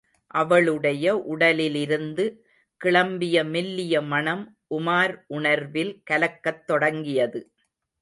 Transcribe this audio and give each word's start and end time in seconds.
அவளுடைய 0.33 1.17
உடலிலிருந்து 1.33 2.25
கிளம்பிய 2.81 3.45
மெல்லிய 3.49 4.01
மணம் 4.01 4.43
உமார் 4.75 5.15
உணர்வில் 5.27 6.03
கலக்கத் 6.11 6.63
தொடங்கியது. 6.65 7.41